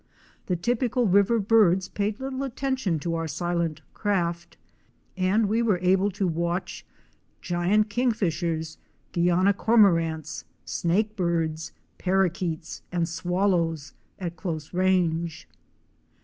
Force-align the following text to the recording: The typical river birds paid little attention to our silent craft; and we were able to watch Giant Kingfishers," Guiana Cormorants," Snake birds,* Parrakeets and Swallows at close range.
The 0.47 0.55
typical 0.55 1.05
river 1.07 1.37
birds 1.39 1.87
paid 1.87 2.19
little 2.19 2.41
attention 2.41 2.97
to 3.01 3.13
our 3.13 3.27
silent 3.27 3.81
craft; 3.93 4.57
and 5.15 5.47
we 5.47 5.61
were 5.61 5.77
able 5.77 6.09
to 6.09 6.25
watch 6.27 6.83
Giant 7.39 7.87
Kingfishers," 7.91 8.77
Guiana 9.11 9.53
Cormorants," 9.53 10.43
Snake 10.65 11.15
birds,* 11.15 11.71
Parrakeets 11.99 12.81
and 12.91 13.07
Swallows 13.07 13.93
at 14.17 14.35
close 14.37 14.73
range. 14.73 15.47